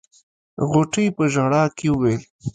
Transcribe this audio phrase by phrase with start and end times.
[0.69, 2.21] غوټۍ په ژړا کې وويل.